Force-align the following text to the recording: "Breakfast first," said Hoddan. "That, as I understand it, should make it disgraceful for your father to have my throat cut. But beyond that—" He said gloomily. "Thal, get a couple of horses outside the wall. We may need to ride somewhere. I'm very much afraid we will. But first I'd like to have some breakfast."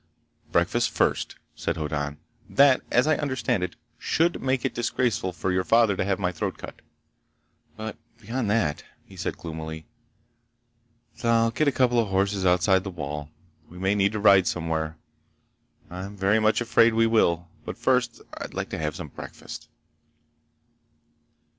"Breakfast 0.51 0.89
first," 0.89 1.35
said 1.53 1.77
Hoddan. 1.77 2.17
"That, 2.49 2.81
as 2.89 3.05
I 3.05 3.17
understand 3.17 3.61
it, 3.61 3.75
should 3.99 4.41
make 4.41 4.65
it 4.65 4.73
disgraceful 4.73 5.31
for 5.31 5.51
your 5.51 5.63
father 5.63 5.95
to 5.95 6.03
have 6.03 6.17
my 6.17 6.31
throat 6.31 6.57
cut. 6.57 6.81
But 7.77 7.97
beyond 8.19 8.49
that—" 8.49 8.83
He 9.05 9.15
said 9.15 9.37
gloomily. 9.37 9.85
"Thal, 11.17 11.51
get 11.51 11.67
a 11.67 11.71
couple 11.71 11.99
of 11.99 12.07
horses 12.07 12.47
outside 12.47 12.83
the 12.83 12.89
wall. 12.89 13.29
We 13.69 13.77
may 13.77 13.93
need 13.93 14.13
to 14.13 14.19
ride 14.19 14.47
somewhere. 14.47 14.97
I'm 15.91 16.17
very 16.17 16.39
much 16.39 16.61
afraid 16.61 16.95
we 16.95 17.05
will. 17.05 17.47
But 17.63 17.77
first 17.77 18.21
I'd 18.33 18.55
like 18.55 18.69
to 18.69 18.79
have 18.79 18.95
some 18.95 19.09
breakfast." 19.09 19.69